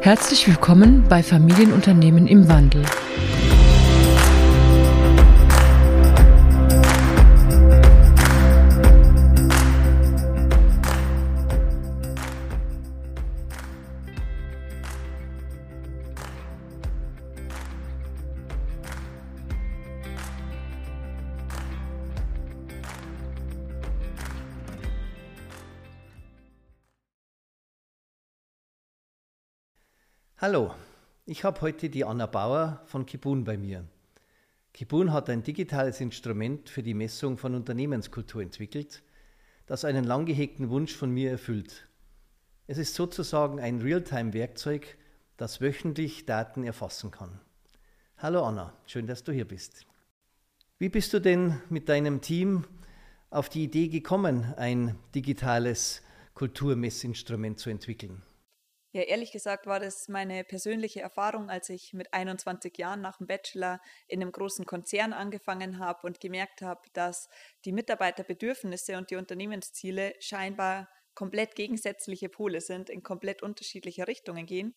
Herzlich 0.00 0.48
willkommen 0.48 1.04
bei 1.08 1.22
Familienunternehmen 1.22 2.26
im 2.26 2.48
Wandel. 2.48 2.82
Hallo, 30.44 30.74
ich 31.24 31.44
habe 31.44 31.60
heute 31.60 31.88
die 31.88 32.04
Anna 32.04 32.26
Bauer 32.26 32.82
von 32.86 33.06
Kibun 33.06 33.44
bei 33.44 33.56
mir. 33.56 33.84
Kibun 34.74 35.12
hat 35.12 35.30
ein 35.30 35.44
digitales 35.44 36.00
Instrument 36.00 36.68
für 36.68 36.82
die 36.82 36.94
Messung 36.94 37.38
von 37.38 37.54
Unternehmenskultur 37.54 38.42
entwickelt, 38.42 39.04
das 39.66 39.84
einen 39.84 40.02
lang 40.02 40.26
gehegten 40.26 40.68
Wunsch 40.68 40.96
von 40.96 41.12
mir 41.12 41.30
erfüllt. 41.30 41.86
Es 42.66 42.76
ist 42.76 42.96
sozusagen 42.96 43.60
ein 43.60 43.82
Realtime-Werkzeug, 43.82 44.98
das 45.36 45.60
wöchentlich 45.60 46.26
Daten 46.26 46.64
erfassen 46.64 47.12
kann. 47.12 47.38
Hallo 48.18 48.44
Anna, 48.44 48.76
schön, 48.86 49.06
dass 49.06 49.22
du 49.22 49.30
hier 49.30 49.46
bist. 49.46 49.86
Wie 50.76 50.88
bist 50.88 51.12
du 51.12 51.20
denn 51.20 51.60
mit 51.68 51.88
deinem 51.88 52.20
Team 52.20 52.64
auf 53.30 53.48
die 53.48 53.62
Idee 53.62 53.86
gekommen, 53.86 54.52
ein 54.56 54.98
digitales 55.14 56.02
Kulturmessinstrument 56.34 57.60
zu 57.60 57.70
entwickeln? 57.70 58.22
Ja, 58.94 59.00
ehrlich 59.02 59.32
gesagt 59.32 59.66
war 59.66 59.80
das 59.80 60.08
meine 60.08 60.44
persönliche 60.44 61.00
Erfahrung, 61.00 61.48
als 61.48 61.70
ich 61.70 61.94
mit 61.94 62.12
21 62.12 62.76
Jahren 62.76 63.00
nach 63.00 63.16
dem 63.16 63.26
Bachelor 63.26 63.80
in 64.06 64.20
einem 64.20 64.32
großen 64.32 64.66
Konzern 64.66 65.14
angefangen 65.14 65.78
habe 65.78 66.06
und 66.06 66.20
gemerkt 66.20 66.60
habe, 66.60 66.82
dass 66.92 67.30
die 67.64 67.72
Mitarbeiterbedürfnisse 67.72 68.98
und 68.98 69.10
die 69.10 69.16
Unternehmensziele 69.16 70.12
scheinbar 70.20 70.90
komplett 71.14 71.54
gegensätzliche 71.54 72.28
Pole 72.28 72.60
sind, 72.60 72.90
in 72.90 73.02
komplett 73.02 73.42
unterschiedliche 73.42 74.06
Richtungen 74.06 74.44
gehen. 74.44 74.74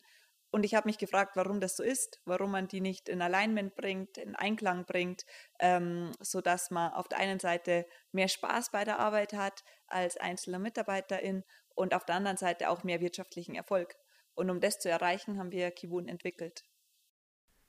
Und 0.49 0.63
ich 0.63 0.75
habe 0.75 0.87
mich 0.87 0.97
gefragt, 0.97 1.35
warum 1.35 1.59
das 1.59 1.75
so 1.75 1.83
ist, 1.83 2.21
warum 2.23 2.51
man 2.51 2.69
die 2.69 2.79
nicht 2.79 3.09
in 3.09 3.21
Alignment 3.21 3.75
bringt, 3.75 4.17
in 4.17 4.37
Einklang 4.37 4.85
bringt, 4.85 5.25
ähm, 5.59 6.13
sodass 6.21 6.71
man 6.71 6.93
auf 6.93 7.09
der 7.09 7.17
einen 7.17 7.39
Seite 7.41 7.85
mehr 8.13 8.29
Spaß 8.29 8.71
bei 8.71 8.85
der 8.85 8.99
Arbeit 8.99 9.33
hat 9.33 9.65
als 9.87 10.15
einzelner 10.15 10.59
Mitarbeiterin 10.59 11.43
und 11.73 11.93
auf 11.93 12.05
der 12.05 12.15
anderen 12.15 12.37
Seite 12.37 12.69
auch 12.69 12.85
mehr 12.85 13.01
wirtschaftlichen 13.01 13.55
Erfolg. 13.55 13.97
Und 14.35 14.49
um 14.49 14.59
das 14.59 14.79
zu 14.79 14.89
erreichen, 14.89 15.39
haben 15.39 15.51
wir 15.51 15.71
Kibun 15.71 16.07
entwickelt. 16.07 16.63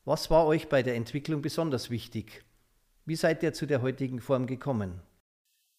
Was 0.05 0.31
war 0.31 0.47
euch 0.47 0.69
bei 0.69 0.83
der 0.83 0.95
Entwicklung 0.95 1.43
besonders 1.43 1.91
wichtig? 1.91 2.45
Wie 3.05 3.17
seid 3.17 3.43
ihr 3.43 3.53
zu 3.53 3.67
der 3.67 3.83
heutigen 3.83 4.21
Form 4.21 4.47
gekommen? 4.47 5.01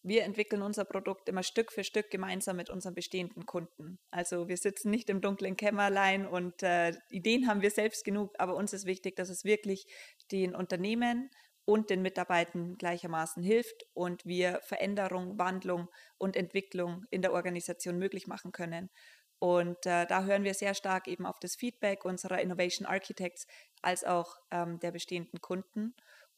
Wir 0.02 0.24
entwickeln 0.24 0.62
unser 0.62 0.84
Produkt 0.84 1.28
immer 1.28 1.42
Stück 1.42 1.72
für 1.72 1.84
Stück 1.84 2.10
gemeinsam 2.10 2.56
mit 2.56 2.70
unseren 2.70 2.94
bestehenden 2.94 3.46
Kunden. 3.46 3.98
Also 4.10 4.48
wir 4.48 4.56
sitzen 4.56 4.90
nicht 4.90 5.10
im 5.10 5.20
dunklen 5.20 5.56
Kämmerlein 5.56 6.26
und 6.26 6.62
äh, 6.62 6.92
Ideen 7.10 7.48
haben 7.48 7.62
wir 7.62 7.70
selbst 7.70 8.04
genug, 8.04 8.34
aber 8.38 8.54
uns 8.54 8.72
ist 8.72 8.86
wichtig, 8.86 9.16
dass 9.16 9.28
es 9.28 9.44
wirklich 9.44 9.86
den 10.30 10.54
Unternehmen 10.54 11.30
und 11.64 11.90
den 11.90 12.00
Mitarbeitern 12.00 12.78
gleichermaßen 12.78 13.42
hilft 13.42 13.84
und 13.92 14.24
wir 14.24 14.60
Veränderung, 14.62 15.38
Wandlung 15.38 15.88
und 16.16 16.36
Entwicklung 16.36 17.04
in 17.10 17.20
der 17.20 17.34
Organisation 17.34 17.98
möglich 17.98 18.26
machen 18.26 18.52
können. 18.52 18.88
Und 19.38 19.86
äh, 19.86 20.06
da 20.06 20.24
hören 20.24 20.44
wir 20.44 20.54
sehr 20.54 20.74
stark 20.74 21.06
eben 21.06 21.24
auf 21.24 21.38
das 21.38 21.54
Feedback 21.54 22.04
unserer 22.04 22.40
Innovation 22.40 22.86
Architects 22.86 23.46
als 23.82 24.04
auch 24.04 24.36
ähm, 24.50 24.80
der 24.80 24.90
bestehenden 24.90 25.40
Kunden. 25.40 25.94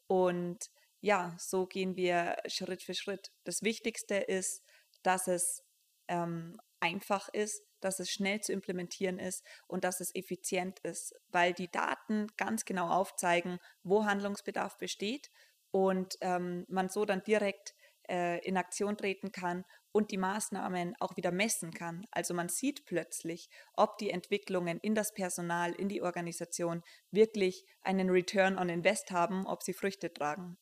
Und 0.06 0.58
ja, 1.00 1.34
so 1.38 1.66
gehen 1.66 1.96
wir 1.96 2.36
Schritt 2.46 2.82
für 2.82 2.94
Schritt. 2.94 3.32
Das 3.44 3.62
Wichtigste 3.62 4.16
ist, 4.16 4.62
dass 5.02 5.28
es 5.28 5.62
ähm, 6.08 6.60
einfach 6.80 7.28
ist, 7.30 7.62
dass 7.80 8.00
es 8.00 8.10
schnell 8.10 8.40
zu 8.40 8.52
implementieren 8.52 9.18
ist 9.18 9.44
und 9.66 9.84
dass 9.84 10.00
es 10.00 10.14
effizient 10.14 10.80
ist, 10.80 11.14
weil 11.28 11.54
die 11.54 11.70
Daten 11.70 12.26
ganz 12.36 12.64
genau 12.64 12.90
aufzeigen, 12.90 13.58
wo 13.82 14.04
Handlungsbedarf 14.04 14.76
besteht 14.76 15.30
und 15.70 16.16
ähm, 16.20 16.66
man 16.68 16.88
so 16.88 17.04
dann 17.04 17.22
direkt 17.22 17.74
äh, 18.10 18.38
in 18.38 18.56
Aktion 18.56 18.96
treten 18.96 19.32
kann 19.32 19.64
und 19.92 20.10
die 20.10 20.18
Maßnahmen 20.18 20.94
auch 21.00 21.16
wieder 21.16 21.32
messen 21.32 21.72
kann. 21.72 22.04
Also 22.10 22.34
man 22.34 22.48
sieht 22.48 22.84
plötzlich, 22.86 23.48
ob 23.74 23.98
die 23.98 24.10
Entwicklungen 24.10 24.78
in 24.80 24.94
das 24.94 25.14
Personal, 25.14 25.72
in 25.72 25.88
die 25.88 26.02
Organisation 26.02 26.82
wirklich 27.10 27.64
einen 27.82 28.10
Return 28.10 28.58
on 28.58 28.68
Invest 28.68 29.10
haben, 29.10 29.46
ob 29.46 29.62
sie 29.62 29.72
Früchte 29.72 30.12
tragen. 30.12 30.58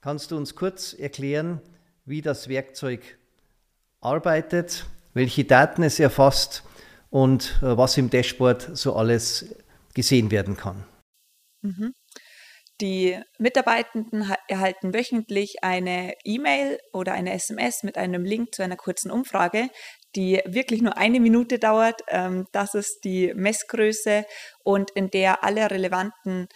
Kannst 0.00 0.30
du 0.30 0.36
uns 0.36 0.54
kurz 0.54 0.92
erklären, 0.92 1.60
wie 2.04 2.22
das 2.22 2.48
Werkzeug 2.48 3.18
arbeitet, 4.00 4.86
welche 5.14 5.44
Daten 5.44 5.82
es 5.82 5.98
erfasst 5.98 6.62
und 7.10 7.58
äh, 7.62 7.76
was 7.76 7.96
im 7.98 8.10
Dashboard 8.10 8.76
so 8.76 8.94
alles 8.94 9.54
gesehen 9.94 10.30
werden 10.30 10.56
kann? 10.56 10.84
Mhm. 11.62 11.92
Die 12.80 13.20
Mitarbeitenden 13.38 14.32
erhalten 14.46 14.94
wöchentlich 14.94 15.56
eine 15.62 16.14
E-Mail 16.24 16.78
oder 16.92 17.12
eine 17.12 17.32
SMS 17.32 17.82
mit 17.82 17.98
einem 17.98 18.24
Link 18.24 18.54
zu 18.54 18.62
einer 18.62 18.76
kurzen 18.76 19.10
Umfrage, 19.10 19.68
die 20.14 20.40
wirklich 20.46 20.80
nur 20.80 20.96
eine 20.96 21.18
Minute 21.18 21.58
dauert. 21.58 22.02
Ähm, 22.08 22.46
das 22.52 22.74
ist 22.74 23.00
die 23.04 23.32
Messgröße 23.34 24.24
und 24.62 24.90
in 24.92 25.10
der 25.10 25.42
alle 25.42 25.70
relevanten 25.70 26.46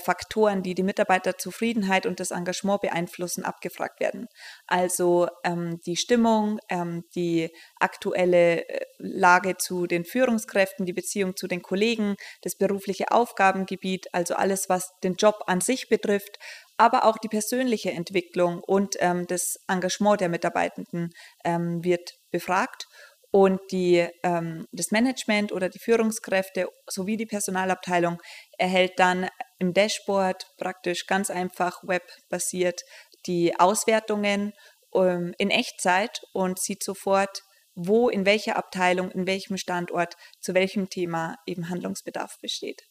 Faktoren, 0.00 0.62
die 0.62 0.74
die 0.74 0.82
Mitarbeiterzufriedenheit 0.82 2.06
und 2.06 2.20
das 2.20 2.30
Engagement 2.30 2.80
beeinflussen, 2.82 3.44
abgefragt 3.44 4.00
werden. 4.00 4.26
Also 4.66 5.28
ähm, 5.44 5.80
die 5.86 5.96
Stimmung, 5.96 6.58
ähm, 6.68 7.04
die 7.14 7.50
aktuelle 7.78 8.68
äh, 8.68 8.84
Lage 8.98 9.56
zu 9.56 9.86
den 9.86 10.04
Führungskräften, 10.04 10.86
die 10.86 10.92
Beziehung 10.92 11.36
zu 11.36 11.46
den 11.46 11.62
Kollegen, 11.62 12.16
das 12.42 12.56
berufliche 12.56 13.10
Aufgabengebiet, 13.10 14.08
also 14.12 14.34
alles, 14.34 14.68
was 14.68 14.90
den 15.02 15.14
Job 15.14 15.42
an 15.46 15.60
sich 15.60 15.88
betrifft, 15.88 16.38
aber 16.76 17.04
auch 17.04 17.18
die 17.18 17.28
persönliche 17.28 17.90
Entwicklung 17.90 18.60
und 18.60 18.96
ähm, 19.00 19.26
das 19.26 19.58
Engagement 19.68 20.20
der 20.20 20.28
Mitarbeitenden 20.28 21.10
ähm, 21.44 21.84
wird 21.84 22.14
befragt 22.30 22.86
und 23.32 23.60
die, 23.70 24.06
ähm, 24.22 24.66
das 24.72 24.90
Management 24.90 25.52
oder 25.52 25.68
die 25.68 25.78
Führungskräfte 25.78 26.68
sowie 26.88 27.16
die 27.16 27.26
Personalabteilung 27.26 28.20
erhält 28.58 28.98
dann 28.98 29.28
im 29.60 29.72
Dashboard 29.72 30.46
praktisch 30.58 31.06
ganz 31.06 31.30
einfach 31.30 31.82
webbasiert 31.84 32.80
die 33.26 33.58
Auswertungen 33.58 34.52
ähm, 34.94 35.34
in 35.38 35.50
Echtzeit 35.50 36.20
und 36.32 36.58
sieht 36.58 36.82
sofort, 36.82 37.42
wo 37.74 38.08
in 38.08 38.26
welcher 38.26 38.56
Abteilung, 38.56 39.10
in 39.10 39.26
welchem 39.26 39.56
Standort, 39.56 40.14
zu 40.40 40.54
welchem 40.54 40.88
Thema 40.88 41.36
eben 41.46 41.68
Handlungsbedarf 41.68 42.36
besteht. 42.40 42.82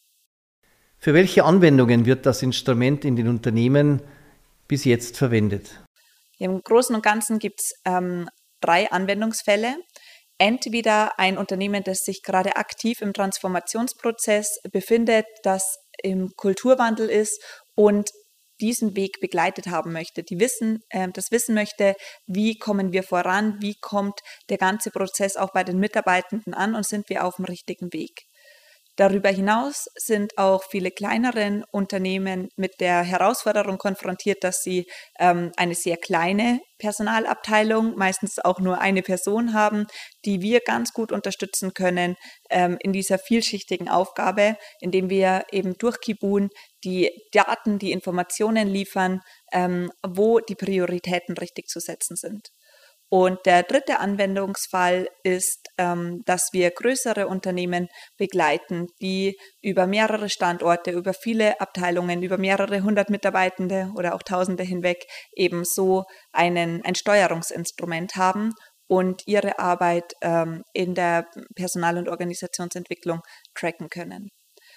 Für 0.98 1.14
welche 1.14 1.44
Anwendungen 1.44 2.06
wird 2.06 2.26
das 2.26 2.42
Instrument 2.42 3.04
in 3.04 3.16
den 3.16 3.28
Unternehmen 3.28 4.02
bis 4.68 4.84
jetzt 4.84 5.16
verwendet? 5.16 5.80
Im 6.38 6.60
Großen 6.62 6.94
und 6.94 7.02
Ganzen 7.02 7.38
gibt 7.38 7.60
es 7.60 7.72
ähm, 7.84 8.28
drei 8.60 8.90
Anwendungsfälle 8.90 9.76
entweder 10.40 11.18
ein 11.18 11.36
Unternehmen, 11.36 11.84
das 11.84 11.98
sich 11.98 12.22
gerade 12.22 12.56
aktiv 12.56 13.02
im 13.02 13.12
Transformationsprozess 13.12 14.60
befindet, 14.72 15.26
das 15.42 15.76
im 16.02 16.32
Kulturwandel 16.36 17.08
ist 17.08 17.42
und 17.74 18.10
diesen 18.60 18.94
Weg 18.94 19.20
begleitet 19.20 19.68
haben 19.68 19.92
möchte, 19.92 20.22
die 20.22 20.38
wissen, 20.38 20.80
äh, 20.90 21.08
das 21.12 21.30
wissen 21.30 21.54
möchte, 21.54 21.94
wie 22.26 22.58
kommen 22.58 22.92
wir 22.92 23.02
voran, 23.02 23.56
wie 23.60 23.74
kommt 23.80 24.20
der 24.48 24.58
ganze 24.58 24.90
Prozess 24.90 25.36
auch 25.36 25.52
bei 25.52 25.64
den 25.64 25.78
Mitarbeitenden 25.78 26.54
an 26.54 26.74
und 26.74 26.86
sind 26.86 27.08
wir 27.08 27.24
auf 27.24 27.36
dem 27.36 27.46
richtigen 27.46 27.92
Weg. 27.92 28.26
Darüber 29.00 29.30
hinaus 29.30 29.86
sind 29.96 30.36
auch 30.36 30.62
viele 30.62 30.90
kleinere 30.90 31.62
Unternehmen 31.72 32.50
mit 32.56 32.80
der 32.80 33.02
Herausforderung 33.02 33.78
konfrontiert, 33.78 34.44
dass 34.44 34.62
sie 34.62 34.84
ähm, 35.18 35.52
eine 35.56 35.74
sehr 35.74 35.96
kleine 35.96 36.60
Personalabteilung, 36.76 37.96
meistens 37.96 38.38
auch 38.38 38.60
nur 38.60 38.78
eine 38.82 39.00
Person 39.00 39.54
haben, 39.54 39.86
die 40.26 40.42
wir 40.42 40.60
ganz 40.60 40.92
gut 40.92 41.12
unterstützen 41.12 41.72
können 41.72 42.16
ähm, 42.50 42.76
in 42.78 42.92
dieser 42.92 43.18
vielschichtigen 43.18 43.88
Aufgabe, 43.88 44.58
indem 44.80 45.08
wir 45.08 45.44
eben 45.50 45.78
durch 45.78 45.98
Kibun 46.02 46.50
die 46.84 47.10
Daten, 47.32 47.78
die 47.78 47.92
Informationen 47.92 48.68
liefern, 48.68 49.22
ähm, 49.50 49.90
wo 50.06 50.40
die 50.40 50.56
Prioritäten 50.56 51.38
richtig 51.38 51.68
zu 51.68 51.80
setzen 51.80 52.16
sind. 52.16 52.50
Und 53.12 53.44
der 53.44 53.64
dritte 53.64 53.98
Anwendungsfall 53.98 55.08
ist, 55.24 55.66
ähm, 55.78 56.22
dass 56.26 56.50
wir 56.52 56.70
größere 56.70 57.26
Unternehmen 57.26 57.88
begleiten, 58.16 58.86
die 59.02 59.36
über 59.62 59.88
mehrere 59.88 60.30
Standorte, 60.30 60.92
über 60.92 61.12
viele 61.12 61.60
Abteilungen, 61.60 62.22
über 62.22 62.38
mehrere 62.38 62.84
hundert 62.84 63.10
Mitarbeitende 63.10 63.90
oder 63.96 64.14
auch 64.14 64.22
Tausende 64.22 64.62
hinweg 64.62 65.04
eben 65.34 65.64
so 65.64 66.04
einen, 66.32 66.84
ein 66.84 66.94
Steuerungsinstrument 66.94 68.14
haben 68.14 68.52
und 68.86 69.22
ihre 69.26 69.58
Arbeit 69.58 70.12
ähm, 70.22 70.62
in 70.72 70.94
der 70.94 71.26
Personal- 71.56 71.98
und 71.98 72.08
Organisationsentwicklung 72.08 73.22
tracken 73.56 73.88
können. 73.88 74.28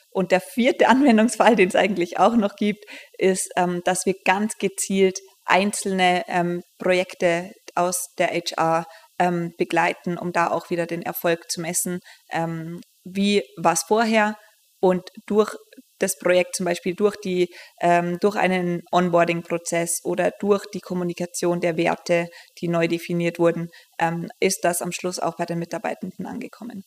Und 0.09 0.31
der 0.31 0.41
vierte 0.41 0.87
Anwendungsfall, 0.89 1.55
den 1.55 1.69
es 1.69 1.75
eigentlich 1.75 2.17
auch 2.17 2.35
noch 2.35 2.55
gibt, 2.55 2.83
ist, 3.19 3.51
ähm, 3.57 3.81
dass 3.85 4.07
wir 4.07 4.15
ganz 4.25 4.53
gezielt 4.57 5.19
einzelne 5.45 6.23
ähm, 6.27 6.61
Projekte 6.79 7.51
aus 7.75 8.13
der 8.17 8.29
HR 8.29 8.85
ähm, 9.19 9.53
begleiten, 9.57 10.17
um 10.17 10.31
da 10.31 10.49
auch 10.49 10.69
wieder 10.69 10.85
den 10.85 11.01
Erfolg 11.01 11.49
zu 11.49 11.61
messen. 11.61 11.99
Ähm, 12.31 12.81
wie 13.03 13.43
war 13.57 13.73
es 13.73 13.83
vorher? 13.83 14.37
Und 14.79 15.09
durch 15.27 15.55
das 15.99 16.17
Projekt 16.19 16.55
zum 16.55 16.65
Beispiel 16.65 16.93
durch 16.93 17.15
die 17.15 17.47
ähm, 17.81 18.17
durch 18.19 18.35
einen 18.35 18.81
Onboarding-Prozess 18.91 20.01
oder 20.03 20.31
durch 20.39 20.65
die 20.73 20.81
Kommunikation 20.81 21.61
der 21.61 21.77
Werte, 21.77 22.27
die 22.59 22.67
neu 22.67 22.87
definiert 22.87 23.39
wurden, 23.39 23.69
ähm, 23.99 24.29
ist 24.39 24.65
das 24.65 24.81
am 24.81 24.91
Schluss 24.91 25.19
auch 25.19 25.37
bei 25.37 25.45
den 25.45 25.59
Mitarbeitenden 25.59 26.25
angekommen. 26.25 26.83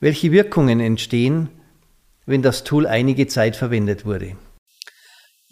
Welche 0.00 0.32
Wirkungen 0.32 0.80
entstehen, 0.80 1.48
wenn 2.26 2.42
das 2.42 2.64
Tool 2.64 2.86
einige 2.86 3.26
Zeit 3.26 3.56
verwendet 3.56 4.04
wurde? 4.04 4.36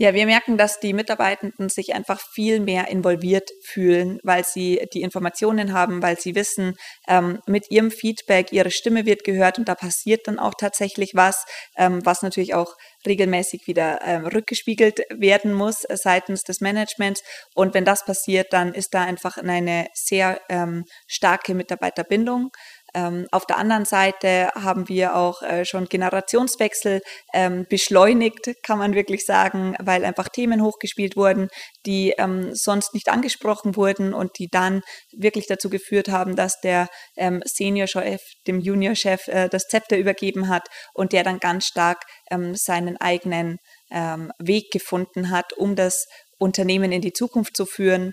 Ja, 0.03 0.15
wir 0.15 0.27
merken, 0.27 0.59
dass 0.59 0.81
die 0.81 0.95
Mitarbeitenden 0.95 1.69
sich 1.69 1.95
einfach 1.95 2.21
viel 2.21 2.59
mehr 2.59 2.89
involviert 2.89 3.53
fühlen, 3.63 4.19
weil 4.25 4.45
sie 4.45 4.85
die 4.93 5.03
Informationen 5.03 5.73
haben, 5.73 6.03
weil 6.03 6.19
sie 6.19 6.35
wissen, 6.35 6.75
ähm, 7.07 7.39
mit 7.47 7.71
ihrem 7.71 7.93
Feedback, 7.93 8.51
ihre 8.51 8.73
Stimme 8.73 9.07
wird 9.07 9.23
gehört 9.23 9.61
und 9.61 9.69
da 9.69 9.77
passiert 9.77 10.27
dann 10.27 10.41
auch 10.41 10.55
tatsächlich 10.59 11.13
was, 11.15 11.45
ähm, 11.77 12.05
was 12.05 12.23
natürlich 12.23 12.53
auch 12.53 12.75
regelmäßig 13.07 13.69
wieder 13.69 14.01
ähm, 14.03 14.27
rückgespiegelt 14.27 15.03
werden 15.11 15.53
muss 15.53 15.87
seitens 15.89 16.43
des 16.43 16.61
Managements. 16.61 17.23
Und 17.55 17.73
wenn 17.73 17.85
das 17.85 18.05
passiert, 18.05 18.53
dann 18.53 18.75
ist 18.75 18.95
da 18.95 19.03
einfach 19.03 19.37
eine 19.37 19.87
sehr 19.95 20.41
ähm, 20.49 20.85
starke 21.07 21.55
Mitarbeiterbindung. 21.55 22.51
Ähm, 22.95 23.27
auf 23.31 23.47
der 23.47 23.57
anderen 23.57 23.85
Seite 23.85 24.51
haben 24.55 24.89
wir 24.89 25.17
auch 25.17 25.43
äh, 25.43 25.65
schon 25.65 25.87
Generationswechsel 25.87 27.01
ähm, 27.33 27.67
beschleunigt, 27.69 28.51
kann 28.63 28.79
man 28.79 28.95
wirklich 28.95 29.25
sagen, 29.25 29.77
weil 29.83 30.05
einfach 30.05 30.29
Themen 30.29 30.63
hochgespielt 30.63 31.17
wurden, 31.17 31.49
die 31.87 32.11
ähm, 32.19 32.55
sonst 32.55 32.93
nicht 32.93 33.09
angesprochen 33.09 33.77
wurden 33.77 34.13
und 34.13 34.39
die 34.39 34.49
dann 34.51 34.83
wirklich 35.17 35.47
dazu 35.47 35.71
geführt 35.71 36.09
haben, 36.09 36.37
dass 36.37 36.61
der 36.61 36.89
ähm, 37.17 37.43
Senior-Chef 37.47 38.21
dem 38.47 38.61
Junior-Chef 38.61 39.27
äh, 39.29 39.49
das 39.49 39.69
Zepter 39.69 39.97
übergeben 39.97 40.49
hat 40.49 40.69
und 40.93 41.13
der 41.13 41.25
dann 41.25 41.39
ganz 41.39 41.67
stark 41.67 42.03
ähm, 42.31 42.55
seinen 42.55 42.99
eigenen 42.99 43.57
ähm, 43.91 44.33
Weg 44.39 44.71
gefunden 44.71 45.31
hat, 45.31 45.53
um 45.55 45.77
das 45.77 46.07
Unternehmen 46.39 46.93
in 46.93 47.01
die 47.01 47.13
Zukunft 47.13 47.57
zu 47.57 47.65
führen. 47.65 48.13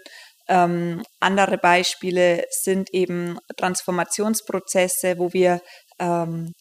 Ähm, 0.49 1.03
andere 1.19 1.57
Beispiele 1.57 2.43
sind 2.49 2.89
eben 2.91 3.37
Transformationsprozesse, 3.55 5.19
wo 5.19 5.31
wir 5.31 5.61
ähm, 5.99 6.53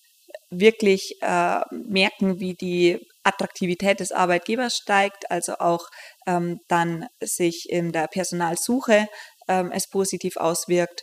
wirklich 0.50 1.14
äh, 1.22 1.60
merken, 1.70 2.38
wie 2.38 2.54
die 2.54 2.98
Attraktivität 3.22 4.00
des 4.00 4.12
Arbeitgebers 4.12 4.76
steigt, 4.76 5.30
also 5.30 5.54
auch 5.58 5.86
ähm, 6.26 6.60
dann 6.68 7.06
sich 7.20 7.66
in 7.68 7.92
der 7.92 8.08
Personalsuche 8.08 9.08
ähm, 9.48 9.72
es 9.72 9.88
positiv 9.88 10.36
auswirkt. 10.36 11.02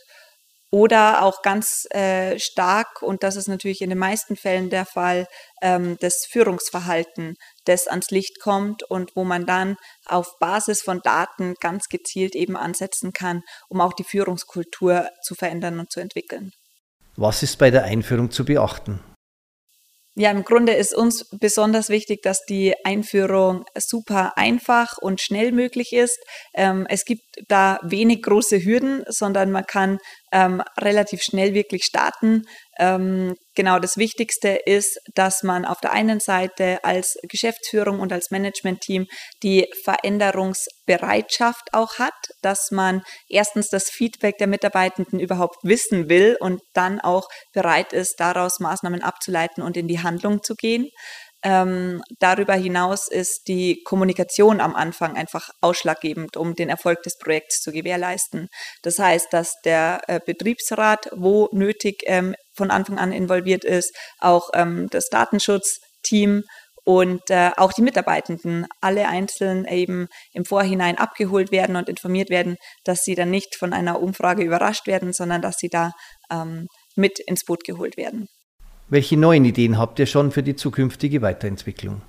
Oder 0.76 1.22
auch 1.22 1.40
ganz 1.40 1.86
äh, 1.94 2.38
stark, 2.38 3.00
und 3.00 3.22
das 3.22 3.36
ist 3.36 3.48
natürlich 3.48 3.80
in 3.80 3.88
den 3.88 3.98
meisten 3.98 4.36
Fällen 4.36 4.68
der 4.68 4.84
Fall, 4.84 5.26
ähm, 5.62 5.96
das 6.00 6.26
Führungsverhalten, 6.30 7.36
das 7.64 7.88
ans 7.88 8.10
Licht 8.10 8.40
kommt 8.42 8.82
und 8.82 9.16
wo 9.16 9.24
man 9.24 9.46
dann 9.46 9.76
auf 10.04 10.34
Basis 10.38 10.82
von 10.82 11.00
Daten 11.02 11.54
ganz 11.62 11.88
gezielt 11.88 12.34
eben 12.34 12.58
ansetzen 12.58 13.14
kann, 13.14 13.40
um 13.70 13.80
auch 13.80 13.94
die 13.94 14.04
Führungskultur 14.04 15.08
zu 15.22 15.34
verändern 15.34 15.80
und 15.80 15.90
zu 15.90 16.00
entwickeln. 16.00 16.50
Was 17.16 17.42
ist 17.42 17.56
bei 17.56 17.70
der 17.70 17.84
Einführung 17.84 18.30
zu 18.30 18.44
beachten? 18.44 19.00
Ja, 20.18 20.30
im 20.30 20.44
Grunde 20.44 20.72
ist 20.72 20.94
uns 20.94 21.28
besonders 21.28 21.90
wichtig, 21.90 22.22
dass 22.22 22.46
die 22.46 22.74
Einführung 22.86 23.66
super 23.76 24.32
einfach 24.38 24.96
und 24.96 25.20
schnell 25.20 25.52
möglich 25.52 25.92
ist. 25.92 26.18
Ähm, 26.54 26.86
es 26.88 27.04
gibt 27.04 27.20
da 27.48 27.78
wenig 27.82 28.22
große 28.22 28.64
Hürden, 28.64 29.04
sondern 29.08 29.50
man 29.50 29.66
kann 29.66 29.98
ähm, 30.36 30.62
relativ 30.78 31.22
schnell 31.22 31.54
wirklich 31.54 31.84
starten. 31.84 32.42
Ähm, 32.78 33.34
genau, 33.54 33.78
das 33.78 33.96
Wichtigste 33.96 34.50
ist, 34.66 34.98
dass 35.14 35.42
man 35.42 35.64
auf 35.64 35.80
der 35.80 35.92
einen 35.92 36.20
Seite 36.20 36.84
als 36.84 37.16
Geschäftsführung 37.22 38.00
und 38.00 38.12
als 38.12 38.30
Managementteam 38.30 39.06
die 39.42 39.66
Veränderungsbereitschaft 39.84 41.72
auch 41.72 41.98
hat, 41.98 42.12
dass 42.42 42.70
man 42.70 43.00
erstens 43.30 43.70
das 43.70 43.88
Feedback 43.88 44.36
der 44.36 44.46
Mitarbeitenden 44.46 45.20
überhaupt 45.20 45.56
wissen 45.62 46.10
will 46.10 46.36
und 46.38 46.60
dann 46.74 47.00
auch 47.00 47.28
bereit 47.54 47.94
ist, 47.94 48.16
daraus 48.20 48.60
Maßnahmen 48.60 49.02
abzuleiten 49.02 49.62
und 49.62 49.78
in 49.78 49.88
die 49.88 50.02
Handlung 50.02 50.42
zu 50.42 50.54
gehen. 50.54 50.90
Ähm, 51.42 52.02
darüber 52.18 52.54
hinaus 52.54 53.08
ist 53.08 53.48
die 53.48 53.82
Kommunikation 53.84 54.60
am 54.60 54.74
Anfang 54.74 55.16
einfach 55.16 55.50
ausschlaggebend, 55.60 56.36
um 56.36 56.54
den 56.54 56.68
Erfolg 56.68 57.02
des 57.02 57.18
Projekts 57.18 57.60
zu 57.60 57.72
gewährleisten. 57.72 58.48
Das 58.82 58.98
heißt, 58.98 59.32
dass 59.32 59.54
der 59.64 60.00
äh, 60.08 60.20
Betriebsrat, 60.24 61.08
wo 61.14 61.48
nötig, 61.52 62.02
ähm, 62.06 62.34
von 62.54 62.70
Anfang 62.70 62.98
an 62.98 63.12
involviert 63.12 63.64
ist, 63.64 63.94
auch 64.18 64.48
ähm, 64.54 64.88
das 64.90 65.08
Datenschutzteam 65.10 66.42
und 66.86 67.30
äh, 67.30 67.50
auch 67.56 67.72
die 67.72 67.82
Mitarbeitenden 67.82 68.66
alle 68.80 69.08
einzeln 69.08 69.66
eben 69.66 70.06
im 70.32 70.44
Vorhinein 70.44 70.96
abgeholt 70.96 71.50
werden 71.50 71.76
und 71.76 71.88
informiert 71.88 72.30
werden, 72.30 72.56
dass 72.84 73.00
sie 73.04 73.16
dann 73.16 73.30
nicht 73.30 73.56
von 73.56 73.72
einer 73.72 74.00
Umfrage 74.00 74.44
überrascht 74.44 74.86
werden, 74.86 75.12
sondern 75.12 75.42
dass 75.42 75.56
sie 75.58 75.68
da 75.68 75.92
ähm, 76.30 76.68
mit 76.94 77.18
ins 77.18 77.44
Boot 77.44 77.64
geholt 77.64 77.96
werden. 77.96 78.28
Welche 78.88 79.16
neuen 79.16 79.44
Ideen 79.44 79.78
habt 79.78 79.98
ihr 79.98 80.06
schon 80.06 80.30
für 80.30 80.44
die 80.44 80.54
zukünftige 80.54 81.20
Weiterentwicklung? 81.20 82.02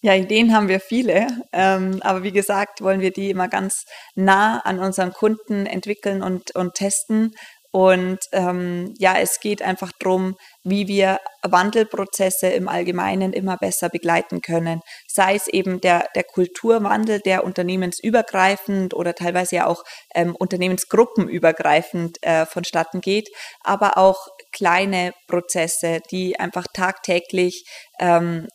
Ja, 0.00 0.14
Ideen 0.14 0.52
haben 0.54 0.68
wir 0.68 0.80
viele, 0.80 1.26
ähm, 1.52 1.98
aber 2.02 2.22
wie 2.22 2.30
gesagt, 2.30 2.82
wollen 2.82 3.00
wir 3.00 3.12
die 3.12 3.30
immer 3.30 3.48
ganz 3.48 3.84
nah 4.14 4.58
an 4.60 4.78
unseren 4.78 5.12
Kunden 5.12 5.66
entwickeln 5.66 6.22
und, 6.22 6.54
und 6.54 6.74
testen 6.74 7.32
und 7.78 8.18
ähm, 8.32 8.92
ja, 8.98 9.18
es 9.20 9.38
geht 9.38 9.62
einfach 9.62 9.92
darum, 10.00 10.34
wie 10.64 10.88
wir 10.88 11.20
Wandelprozesse 11.42 12.48
im 12.48 12.66
Allgemeinen 12.66 13.32
immer 13.32 13.56
besser 13.56 13.88
begleiten 13.88 14.40
können. 14.42 14.80
Sei 15.06 15.36
es 15.36 15.46
eben 15.46 15.80
der, 15.80 16.08
der 16.16 16.24
Kulturwandel, 16.24 17.20
der 17.20 17.44
unternehmensübergreifend 17.44 18.94
oder 18.94 19.14
teilweise 19.14 19.54
ja 19.54 19.66
auch 19.68 19.84
ähm, 20.12 20.34
unternehmensgruppenübergreifend 20.34 22.20
äh, 22.22 22.46
vonstatten 22.46 23.00
geht, 23.00 23.28
aber 23.62 23.96
auch 23.96 24.26
kleine 24.50 25.12
Prozesse, 25.28 26.00
die 26.10 26.36
einfach 26.40 26.66
tagtäglich 26.74 27.62
ähm, 28.00 28.48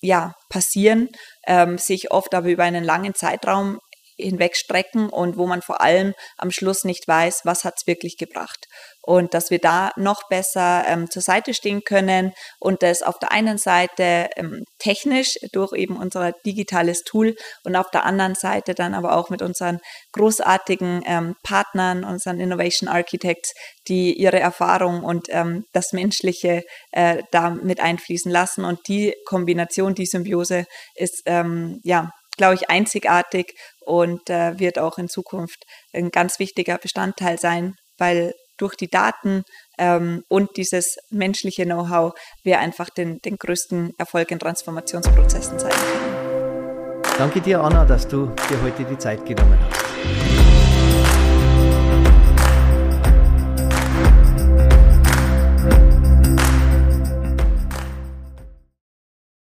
ja, 0.00 0.34
passieren, 0.48 1.10
ähm, 1.46 1.78
sich 1.78 2.10
oft 2.10 2.34
aber 2.34 2.48
über 2.48 2.64
einen 2.64 2.82
langen 2.82 3.14
Zeitraum 3.14 3.78
hinwegstrecken 4.16 5.08
und 5.08 5.36
wo 5.36 5.46
man 5.46 5.62
vor 5.62 5.80
allem 5.80 6.14
am 6.36 6.50
Schluss 6.50 6.84
nicht 6.84 7.06
weiß, 7.06 7.42
was 7.44 7.64
hat 7.64 7.74
es 7.78 7.86
wirklich 7.86 8.16
gebracht. 8.16 8.66
Und 9.04 9.34
dass 9.34 9.50
wir 9.50 9.58
da 9.58 9.90
noch 9.96 10.28
besser 10.28 10.84
ähm, 10.86 11.10
zur 11.10 11.22
Seite 11.22 11.54
stehen 11.54 11.82
können 11.82 12.32
und 12.60 12.84
das 12.84 13.02
auf 13.02 13.18
der 13.18 13.32
einen 13.32 13.58
Seite 13.58 14.30
ähm, 14.36 14.62
technisch 14.78 15.38
durch 15.52 15.72
eben 15.72 15.96
unser 15.96 16.32
digitales 16.46 17.02
Tool 17.02 17.34
und 17.64 17.74
auf 17.74 17.90
der 17.90 18.04
anderen 18.04 18.36
Seite 18.36 18.74
dann 18.74 18.94
aber 18.94 19.16
auch 19.16 19.28
mit 19.28 19.42
unseren 19.42 19.80
großartigen 20.12 21.02
ähm, 21.04 21.34
Partnern, 21.42 22.04
unseren 22.04 22.38
Innovation 22.38 22.88
Architects, 22.88 23.54
die 23.88 24.14
ihre 24.14 24.38
Erfahrung 24.38 25.02
und 25.02 25.26
ähm, 25.30 25.64
das 25.72 25.92
Menschliche 25.92 26.62
äh, 26.92 27.24
da 27.32 27.50
mit 27.50 27.80
einfließen 27.80 28.30
lassen. 28.30 28.64
Und 28.64 28.86
die 28.86 29.14
Kombination, 29.26 29.96
die 29.96 30.06
Symbiose 30.06 30.66
ist 30.94 31.22
ähm, 31.26 31.80
ja 31.82 32.12
glaube 32.36 32.54
ich, 32.54 32.70
einzigartig 32.70 33.54
und 33.86 34.30
äh, 34.30 34.58
wird 34.58 34.78
auch 34.78 34.98
in 34.98 35.08
Zukunft 35.08 35.64
ein 35.92 36.10
ganz 36.10 36.38
wichtiger 36.38 36.78
Bestandteil 36.78 37.38
sein, 37.38 37.74
weil 37.98 38.32
durch 38.58 38.76
die 38.76 38.88
Daten 38.88 39.42
ähm, 39.78 40.22
und 40.28 40.56
dieses 40.56 40.96
menschliche 41.10 41.64
Know-how 41.64 42.12
wir 42.44 42.60
einfach 42.60 42.90
den, 42.90 43.18
den 43.24 43.36
größten 43.36 43.92
Erfolg 43.98 44.30
in 44.30 44.38
Transformationsprozessen 44.38 45.58
zeigen 45.58 45.74
können. 45.74 47.02
Danke 47.18 47.40
dir, 47.40 47.60
Anna, 47.60 47.84
dass 47.84 48.06
du 48.06 48.26
dir 48.48 48.62
heute 48.62 48.84
die 48.84 48.98
Zeit 48.98 49.24
genommen 49.26 49.58
hast. 49.60 49.81